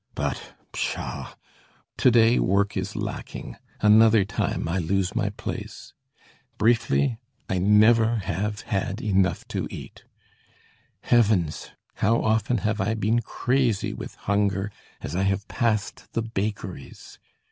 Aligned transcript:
But, 0.15 0.55
pshaw; 0.71 1.35
to 1.97 2.09
day, 2.09 2.39
work 2.39 2.75
is 2.75 2.95
lacking, 2.95 3.57
another 3.81 4.25
time 4.25 4.67
I 4.67 4.79
lose 4.79 5.13
my 5.13 5.29
place: 5.29 5.93
Briefly, 6.57 7.19
I 7.47 7.59
never 7.59 8.15
have 8.15 8.61
had 8.61 8.99
enough 8.99 9.47
to 9.49 9.67
eat. 9.69 10.03
Heavens! 11.01 11.69
how 11.97 12.19
often 12.19 12.57
have 12.65 12.81
I 12.81 12.95
been 12.95 13.21
crazy 13.21 13.93
with 13.93 14.15
hunger 14.15 14.71
as 15.01 15.15
I 15.15 15.21
have 15.21 15.47
passed 15.47 16.11
the 16.13 16.23
bakeries! 16.23 17.19